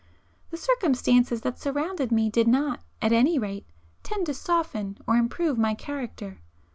The 0.49 0.57
circumstances 0.57 1.41
that 1.41 1.59
surrounded 1.59 2.11
me, 2.11 2.27
did 2.27 2.47
not, 2.47 2.81
at 3.03 3.11
any 3.13 3.37
rate, 3.37 3.67
tend 4.01 4.25
to 4.25 4.33
soften 4.33 4.97
or 5.07 5.15
improve 5.15 5.59
my 5.59 5.75
character. 5.75 6.39